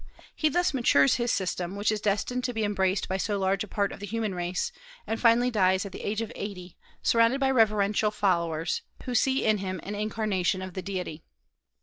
[0.35, 3.67] He thus matures his system, which is destined to be embraced by so large a
[3.67, 4.71] part of the human race,
[5.05, 9.59] and finally dies at the age of eighty, surrounded by reverential followers, who see in
[9.59, 11.21] him an incarnation of the Deity.